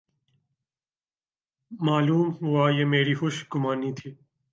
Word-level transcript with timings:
معلوم 1.71 2.27
ہوا 2.41 2.69
یہ 2.69 2.85
میری 2.85 3.13
خوش 3.13 3.45
گمانی 3.55 3.91
تھی۔ 3.93 4.09